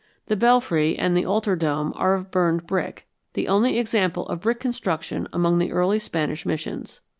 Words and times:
The 0.29 0.35
belfry 0.35 0.97
and 0.97 1.15
the 1.15 1.25
altar 1.27 1.55
dome 1.55 1.93
are 1.95 2.15
of 2.15 2.31
burned 2.31 2.65
brick, 2.65 3.05
the 3.33 3.47
only 3.47 3.77
example 3.77 4.27
of 4.29 4.41
brick 4.41 4.59
construction 4.59 5.27
among 5.31 5.59
the 5.59 5.71
early 5.71 5.99
Spanish 5.99 6.43
missions. 6.43 7.01